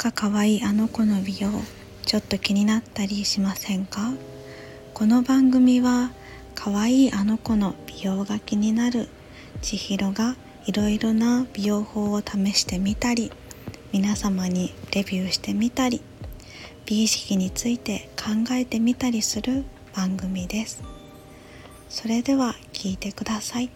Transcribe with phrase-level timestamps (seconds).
[0.00, 1.50] か可愛いあの子の美容
[2.06, 4.14] ちょっと気になったりしませんか？
[4.94, 6.10] この番組は
[6.54, 9.10] 可愛いあの子の美容が気になる
[9.60, 13.30] 千尋がいろいろな美容法を試してみたり
[13.92, 16.00] 皆様にレビューしてみたり
[16.86, 19.64] 美意識について考えてみたりする
[19.94, 20.82] 番組です。
[21.90, 23.68] それでは聞いてください。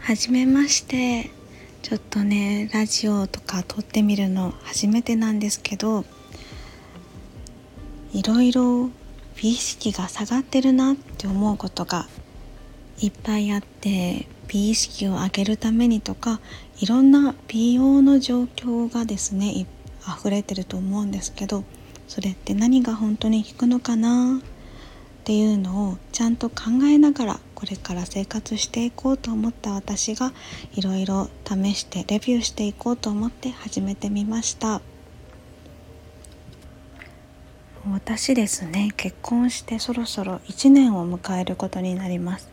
[0.00, 1.30] はじめまして。
[1.84, 6.06] ちょっとねラジオとか撮ってみるの初めてなんですけど
[8.14, 8.88] いろいろ
[9.36, 12.08] 美意識が下がってるなって思うことが
[13.00, 16.40] いっぱいあって美意識を上げるためにとか
[16.80, 19.66] いろんな美容の状況がですね
[20.08, 21.64] 溢れてると思うんですけど
[22.08, 24.42] それって何が本当に効くのかなっ
[25.24, 30.32] ていうのをちゃんと考えながらこれから生活していこうと思った私が
[30.74, 34.80] いろいろ試してレビューしていこうと思って始めてみました。
[37.90, 42.50] 私ですね結婚してそろそろ1年を迎えることになります。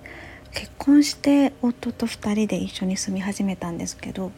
[0.53, 4.31] 結婚して夫と2人で一緒に住み始めたんですけど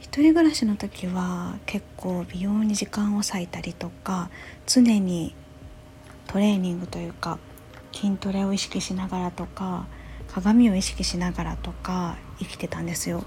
[0.00, 4.30] 一人暮らしの時は結構美容に時間を割いたりとか
[4.66, 5.34] 常に
[6.26, 7.38] トレーニングというか
[7.92, 9.86] 筋トレを意識しながらとか
[10.32, 13.24] 鏡を意識しながらとか生きてたんですよ。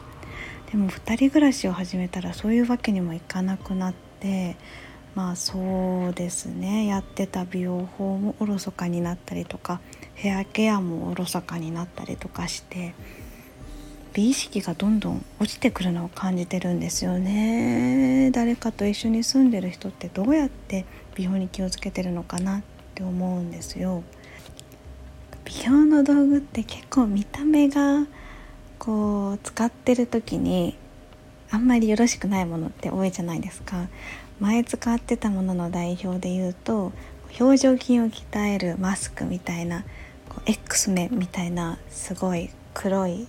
[0.72, 4.56] でも2人暮らしを始めたらそういうわけにもいかなくなって
[5.16, 6.86] まあそうですね。
[6.86, 9.82] やってた美容法もおろそかになったりとか
[10.16, 12.94] ヘアケアもおろそかになったりとかして
[14.14, 18.32] 美意識がどんどん落ちてくるのを感じてるんですよね。
[18.32, 20.86] 誰かと一緒に住んでる人ってどうやって
[21.16, 22.62] 美容に気をつけてるのかなっ
[22.94, 24.04] て思うんですよ。
[25.54, 28.06] 美容の道具って結構見た目が
[28.80, 30.78] こう使ってる時に
[31.50, 33.90] あんまりよろしくないものって多いじゃないですか。
[34.40, 36.94] 前使ってたものの代表で言うと
[37.40, 39.84] 表情筋を鍛えるマスクみたいな
[40.30, 43.28] こう X メみたいなすごい黒い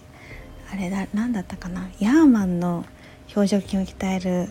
[0.72, 1.91] あれだ何だったかな。
[1.99, 2.87] ヤーマンの
[3.34, 4.49] 表情筋を鍛える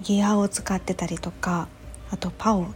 [0.00, 1.68] ギアを使ってたりとか
[2.10, 2.68] あとパオ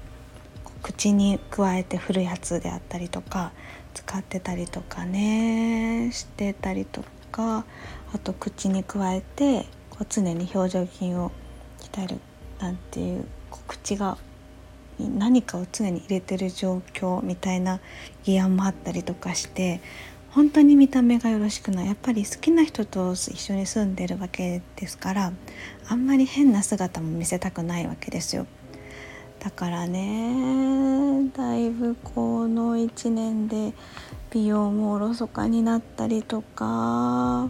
[0.83, 3.53] 口に加えて振るやつであったりとか
[3.95, 7.03] 使ってたりとかねしてたりと
[7.33, 7.65] か
[8.13, 11.33] あと口に加えてこう常に表情筋を
[11.81, 12.21] 鍛える
[12.61, 13.25] なんていう
[13.67, 14.19] 口が
[14.99, 17.81] 何かを常に入れてる状況みたいな
[18.25, 19.81] ギアもあったりとかして
[20.31, 25.33] 本当に見た目がよろしくないやっぱり好きな人と一緒に住んでるわけですから
[25.89, 28.47] あんまり変な姿も見せたくないわけですよ。
[29.41, 33.73] だからねだいぶこの1年で
[34.31, 37.49] 美容もおろそかになったりとか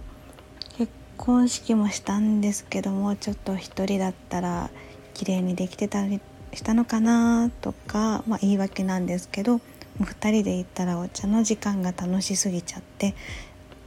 [0.77, 4.71] 結婚式もしたんですけどもちょっと一人だったら
[5.15, 6.21] 綺麗にできてたり
[6.53, 9.61] したのかなとか、まあ、言い訳なんですけど
[10.01, 13.15] 2人で行ったらお茶の時間が楽しすぎちゃって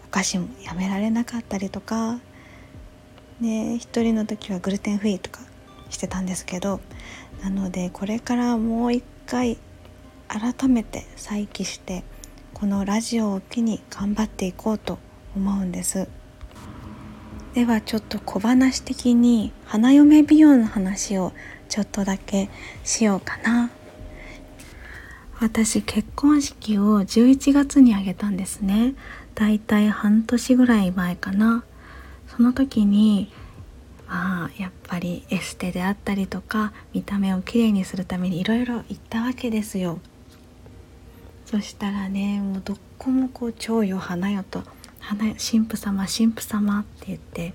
[0.05, 2.19] お菓子もやめられなかったりとか、
[3.39, 5.39] ね、1人の時はグルテンフリーとか
[5.89, 6.81] してたんですけど
[7.41, 9.57] なのでこれからもう一回
[10.27, 12.03] 改めて再起して
[12.53, 14.99] このラジオを機に頑張っていこうと
[15.35, 16.07] 思うんです。
[17.53, 21.33] ではちょっと小話的に花嫁美容の話を
[21.67, 22.49] ちょっとだけ
[22.83, 23.71] しようかな。
[25.39, 28.93] 私結婚式を11月に挙げたんですね。
[29.33, 31.63] だいたい半年ぐらい前かな。
[32.27, 33.31] その時に
[34.11, 39.99] まあやっぱりエステであったりとか見た目をきれいにするためにいろいろ行ったわけですよ。
[41.45, 44.63] そしたらねもうどこもこう蝶よ花よと。
[44.99, 47.53] 花よ神父様神父様って言って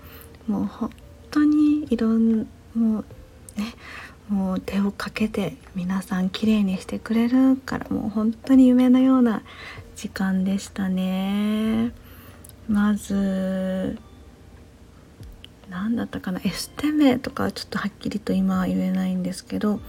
[0.48, 0.90] もう本
[1.30, 3.04] 当にいろんもう
[3.60, 3.74] ね
[4.30, 9.42] もう手をかけて皆さん綺麗にしてくれるからもう本当に夢のような
[9.94, 11.92] 時間でしたね。
[12.66, 13.98] まず
[15.96, 16.40] だったかな？
[16.44, 19.80] エステ名とかはちょっとはっきりと今は言えないんですけど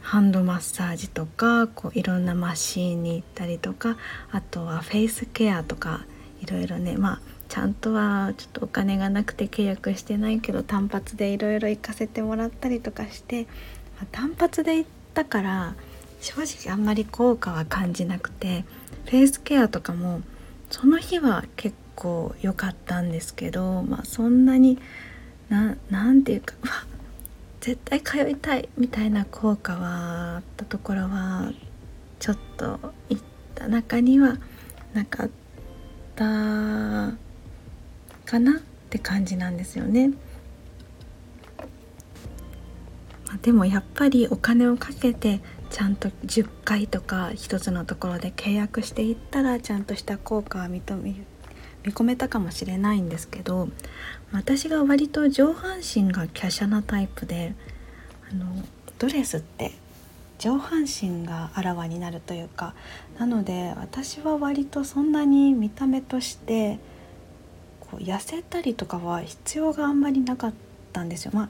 [0.00, 3.96] ハンドマッサージとかこういろんなマシーンに行ったりとか
[4.32, 6.06] あとはフェイスケアとか
[6.40, 13.44] いろいろねまあちゃんとはちょっとお金がなくて契約してないけど単発でいろいろ行かせてもらったりとかして、
[13.98, 15.74] まあ、単発で行ったから
[16.20, 18.64] 正直あんまり効果は感じなくて
[19.06, 20.22] フェイスケアとかも
[20.70, 24.78] その日は結構良かったんですけど、まあ、そんなに
[25.50, 26.86] 何て言うか わ
[27.60, 31.52] 絶対通いたいみたいな効果はあったところは
[32.18, 32.80] ちょっと
[33.10, 33.22] 行っ
[33.54, 34.38] た中には
[34.94, 35.30] なかっ
[36.16, 36.24] た
[38.24, 40.12] かなって感じなんですよね。
[43.42, 51.14] でもやっぱりお金をかけてちゃんと10回とか一つのところで契約していったらちゃんとした効果は認め
[51.84, 53.68] 見込めたかもしれないんですけど
[54.32, 57.54] 私が割と上半身が華奢なタイプで
[58.30, 58.46] あの
[58.98, 59.72] ドレスって
[60.38, 62.74] 上半身があらわになるというか
[63.18, 66.78] なので私は割とそんなに見た目として
[67.80, 70.54] こう痩せたりとかは必要があんまりなかっ
[70.92, 71.32] たんですよ。
[71.34, 71.48] まあ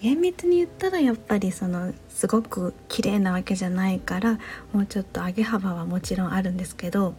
[0.00, 4.38] 厳密に言ったらやっぱりそのすごく綺麗なわけじゃないから
[4.72, 7.14] もうちょっと上げ幅はもちろんあるんですけど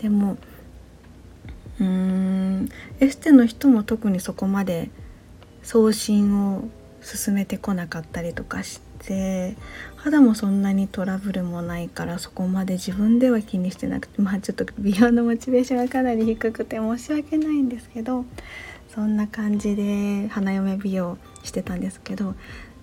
[0.00, 0.36] でも
[1.80, 2.68] うーん。
[3.00, 4.90] エステの人も特にそこまで
[5.62, 6.64] 送信を
[7.02, 9.56] 進めてこなかったりとかして
[9.96, 18.24] 肌もそんなにトラブルもないからそこまで自分では気にしてなくてまあちょっと美容のモチベーションがかなり低くて申し訳ないんですけど
[18.94, 22.34] そんな感じで花嫁美容してたんですけど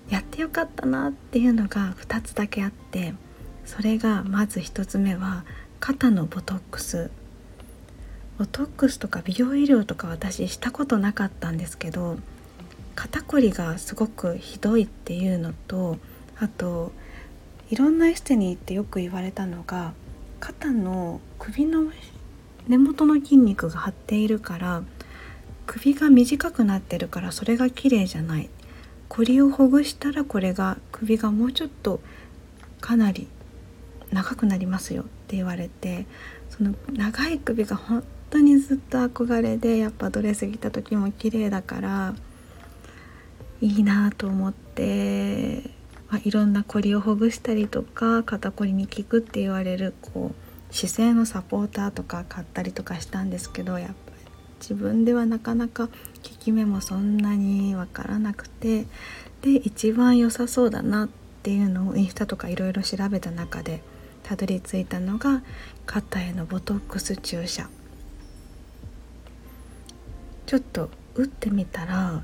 [0.09, 3.13] やってよかったなっていうのが2つだけあって
[3.65, 5.43] それがまず1つ目は
[5.79, 7.11] 肩のボトックス
[8.37, 12.17] ボトックスとか美容医療とか私したことなかったんですけど
[12.95, 15.97] 肩こりがすごくひどいっていうのと
[16.39, 16.91] あと
[17.69, 19.93] いろんなエステに行ってよく言われたのが
[20.39, 21.91] 肩の首の
[22.67, 24.83] 根元の筋肉が張っているから
[25.65, 28.49] 首が短くなってるからそれが綺麗じゃない。
[29.09, 32.01] こりをほぐしたらこれが首がもうちょっと
[32.81, 33.27] かなり
[34.11, 36.05] 長くなりますよって言われて
[36.49, 42.15] その長い首が本当にずっと憧れでやっぱドレス着た時も綺麗だから
[43.61, 45.71] いいなと思って、
[46.09, 53.97] まあ、いろんなこりをほぐしたりとか肩こりに効くって言われるこう姿勢のサポーターとか買ったりとかしたんですけどやっぱり
[54.59, 58.85] 自分ではなかなか効き目もそんなに分からなくて
[59.41, 61.09] で一番良さそうだなっ
[61.43, 63.81] ていうのをインスタとかいろいろ調べた中で
[64.23, 65.41] たどり着いたのが
[65.85, 67.69] 肩へのボトックス注射。
[70.47, 72.23] ちょっと打ってみたら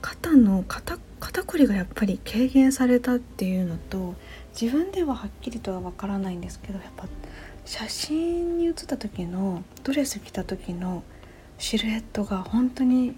[0.00, 4.14] 肩の肩肩こりがやっぱり軽減されたっていうのと
[4.58, 7.06] 自分でははっきりとはわからないんですけどやっぱ
[7.64, 11.02] 写真に写った時のドレス着た時の
[11.58, 13.14] シルエットが本当に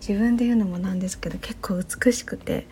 [0.00, 2.66] 自分で言うのもなんですけど結構美しくて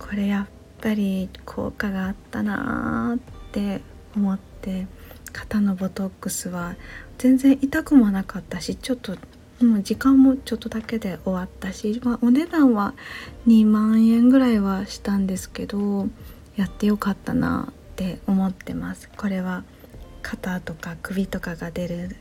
[0.00, 3.80] これやっぱり効果があったなーって
[4.16, 4.88] 思って
[5.32, 6.76] 肩のボトックスは
[7.18, 9.16] 全然痛くもなかったしちょっと
[9.60, 12.94] もう時間もちょっとだけで終わったし、まあ、お値段は
[13.46, 16.08] 2万円ぐらいはしたんですけど
[16.56, 19.08] やってよかったなって思ってます。
[19.16, 19.64] これは
[20.22, 22.16] 肩とか首とかが出る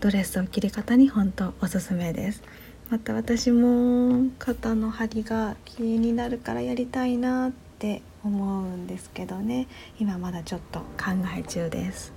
[0.00, 2.42] ドレスを着る方に本当おすすめです。
[2.90, 9.68] また私も肩の張りが気になるからやりたいなって思うんですけどね。
[10.00, 12.12] 今まだちょっと考え中です。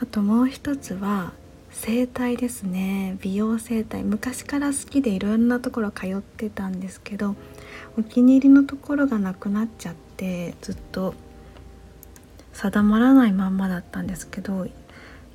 [0.00, 1.32] あともう一つは
[1.78, 3.16] 整体ですね。
[3.20, 7.36] 美容整体昔から好きでいろんなところ通ってたんですけど
[7.96, 11.14] お気に入りのところがなくなっちゃってずっと
[12.52, 14.66] 定まらないまんまだったんですけど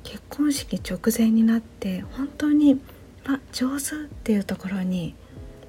[0.02, 2.78] 結婚式直前になって本当に
[3.26, 5.14] あ上手っていうところに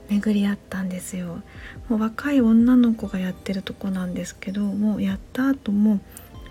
[0.10, 1.42] 巡り合ったんですよ。
[1.88, 6.02] もう若い女の子がやってるとこなんですけどもうやった後も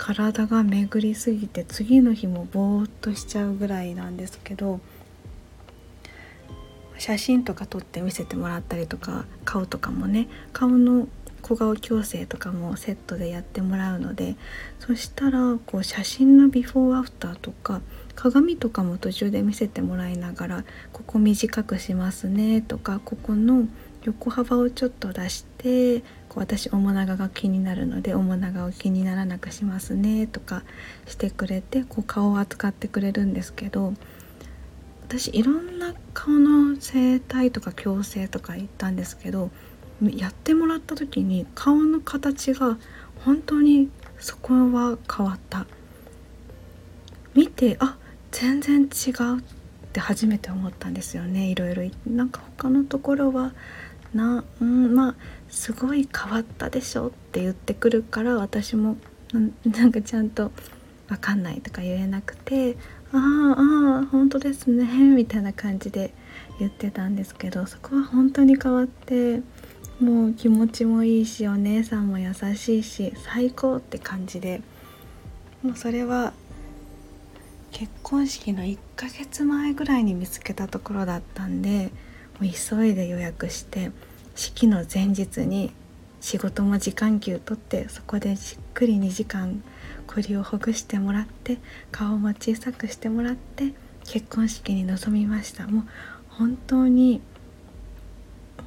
[0.07, 4.81] 体が巡りすぎて次の日もぼーっとしちゃうぐらいなんですけど
[6.99, 11.09] 写真とか撮って見せてもらったりとか顔とかもね顔の
[11.41, 14.37] 小顔矯正とかもセットでやってもらうので
[14.79, 17.81] そしたらこう写真のビフォーアフターとか
[18.15, 23.69] 鏡とかも途中で見せてもらいながらここ短くしますねとかここの
[24.05, 30.63] 横幅をちょっと出してこう私面長が気になるので面長を気にならなくしますねとか
[31.07, 33.95] してくれてこう顔を扱ってくれるんですけど
[35.09, 39.51] 私いろんな顔の整体とか矯正とか行ったんですけど
[40.03, 42.79] やってもらった時に顔の形が
[43.25, 45.67] 本当にそこは変わった。
[47.35, 47.97] 見てあ
[48.31, 49.43] 全然違うっ
[49.93, 51.83] て初めて思ったんですよねいろいろ。
[52.07, 53.53] なんか他のところは
[54.15, 55.15] なうんまあ
[55.49, 58.97] すごい変わったでしょって言ってくるから私も
[59.65, 60.53] なんかちゃんと
[61.09, 62.77] 分かんないとか言えなくて
[63.13, 66.13] ああああ本当ですねみたいな感じで
[66.59, 69.43] 言ってたんですけどそこは本当に変わって
[70.01, 74.61] もう気持ちもいいしお姉さんも優しいし最高って感じで
[75.63, 76.33] もうそれは
[77.71, 81.91] 結婚式の1ヶ月前ぐらいに見つけたところだったんで
[82.53, 83.91] 急いで予約して
[84.35, 85.73] 式の前日に
[86.21, 89.63] 仕事も時間給取ってそこでじっくり2時間
[90.07, 91.59] こりをほぐしてもらって
[91.93, 93.75] 顔も小さくしてもらって
[94.05, 95.67] 結婚式に臨みました。
[95.67, 95.85] もう
[96.29, 97.21] 本当に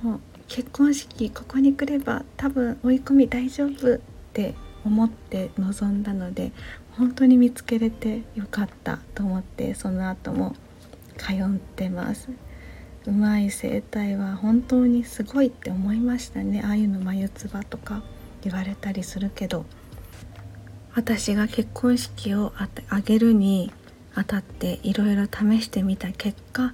[0.04, 4.00] もう結婚式ここに来れば多分追い込み大丈夫っ
[4.34, 4.56] て
[4.86, 6.52] 思って臨んだので
[6.98, 10.56] 本当に見つけれてよかったと思ってその後も
[11.18, 12.30] 通ってます。
[13.08, 18.04] うまい整体は本当にすごいって思いましたねああいうの眉唾とか
[18.44, 19.66] 言われたりするけど
[20.94, 23.72] 私が結婚式を挙げるに
[24.14, 26.74] あたっていろいろ試してみた結果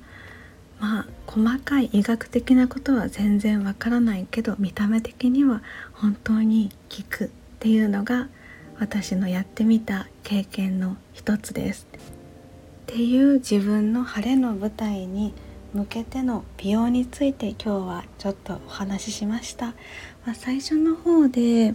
[0.80, 5.62] まあ細かい医学的なことは全然わからないけど見た目的には
[5.94, 8.28] 本当に効くっていうのが
[8.80, 11.88] 私のやってみた経験の一つです。
[11.94, 15.34] っていう自分の晴れの舞台に
[15.74, 19.68] 向けての美容について今日はちょっとお話ししました、
[20.26, 21.72] まあ、最初の方で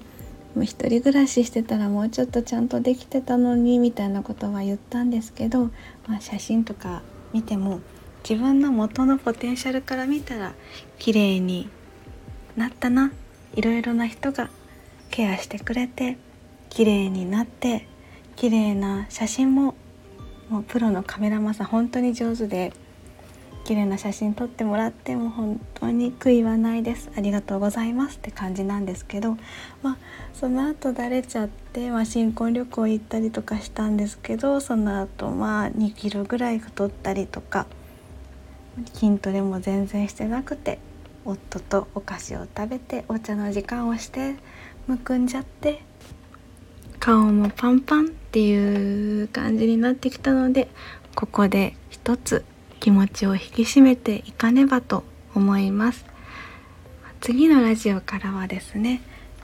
[0.54, 5.70] もう一人暮らししてたらもうちょっとちゃんとできてたのにみたいなことは言ったんですけど、
[6.06, 7.02] まあ、写真とか
[7.32, 7.80] 見ても
[8.28, 10.54] 自分の元のポテンシャルから見たら
[10.98, 11.68] 綺麗に
[12.56, 13.12] なったな。
[13.54, 14.50] いろいろな人が
[15.10, 16.16] ケアしてくれて
[16.68, 17.88] 綺麗になって
[18.36, 19.74] 綺麗な写真も
[20.48, 22.72] もうプロのカメラマンさん本当に上手で
[23.68, 27.10] 綺麗な写真撮ってもらっても本当に悔いはないです。
[27.14, 29.36] ありがとうございますって感じなんですけど
[29.82, 29.96] まあ
[30.32, 37.66] その後だれちゃって、まあ、新婚旅行行ったりとかしたんですけどその後まあ2キロぐらい太ったりとか
[38.94, 40.78] 筋トレも全然してなくて
[41.26, 44.36] 夫とお菓子を食べてお茶の時間をして
[44.86, 45.82] むくんじゃって
[47.00, 50.68] 顔もパンパンっていう感じになってきたので
[51.14, 52.46] ここで一つ
[52.80, 55.04] 気持ちを引き締めていかねばと
[55.34, 56.04] 思います。
[57.20, 59.02] 次のラジオからはですね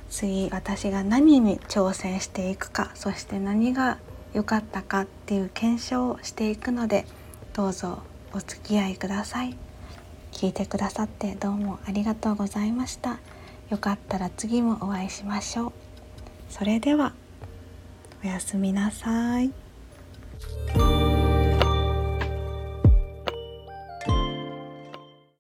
[0.08, 3.98] 次私が何に挑戦していくかそして何が
[4.32, 7.04] 良かったかっていう検証をしていくので
[7.52, 9.56] どうぞお付き合いください。
[10.32, 13.18] 聞いてくださってどうもありがとうございました。
[13.70, 15.72] よかったら次もお会いしましょう。
[16.50, 17.12] それでは
[18.22, 19.52] おやすみなさい。